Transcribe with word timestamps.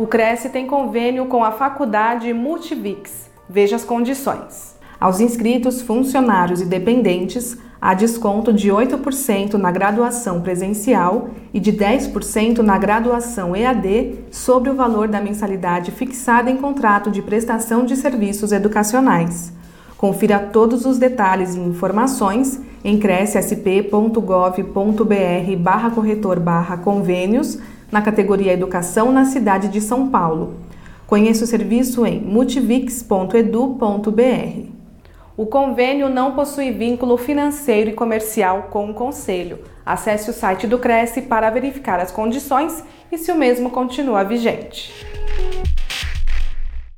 O 0.00 0.06
Cresce 0.06 0.48
tem 0.48 0.66
convênio 0.66 1.26
com 1.26 1.44
a 1.44 1.52
Faculdade 1.52 2.32
Multivix. 2.32 3.30
Veja 3.46 3.76
as 3.76 3.84
condições. 3.84 4.74
Aos 4.98 5.20
inscritos, 5.20 5.82
funcionários 5.82 6.62
e 6.62 6.64
dependentes, 6.64 7.58
há 7.78 7.92
desconto 7.92 8.50
de 8.50 8.70
8% 8.70 9.56
na 9.56 9.70
graduação 9.70 10.40
presencial 10.40 11.28
e 11.52 11.60
de 11.60 11.70
10% 11.70 12.60
na 12.60 12.78
graduação 12.78 13.54
EAD 13.54 14.20
sobre 14.30 14.70
o 14.70 14.74
valor 14.74 15.06
da 15.06 15.20
mensalidade 15.20 15.90
fixada 15.90 16.50
em 16.50 16.56
contrato 16.56 17.10
de 17.10 17.20
prestação 17.20 17.84
de 17.84 17.94
serviços 17.94 18.52
educacionais. 18.52 19.52
Confira 19.98 20.38
todos 20.38 20.86
os 20.86 20.96
detalhes 20.96 21.54
e 21.54 21.60
informações 21.60 22.58
em 22.82 22.98
crescsp.gov.br 22.98 25.56
barra 25.58 25.90
corretor 25.90 26.40
barra 26.40 26.78
convênios 26.78 27.58
na 27.90 28.02
categoria 28.02 28.52
Educação 28.52 29.10
na 29.10 29.24
cidade 29.24 29.68
de 29.68 29.80
São 29.80 30.08
Paulo. 30.08 30.56
Conheça 31.06 31.44
o 31.44 31.46
serviço 31.46 32.06
em 32.06 32.20
multivix.edu.br. 32.20 34.70
O 35.36 35.46
convênio 35.46 36.08
não 36.08 36.32
possui 36.32 36.70
vínculo 36.70 37.16
financeiro 37.16 37.90
e 37.90 37.94
comercial 37.94 38.68
com 38.70 38.90
o 38.90 38.94
Conselho. 38.94 39.58
Acesse 39.84 40.30
o 40.30 40.34
site 40.34 40.66
do 40.66 40.78
Cresce 40.78 41.22
para 41.22 41.50
verificar 41.50 41.98
as 41.98 42.12
condições 42.12 42.84
e 43.10 43.18
se 43.18 43.32
o 43.32 43.34
mesmo 43.34 43.70
continua 43.70 44.22
vigente. 44.22 45.09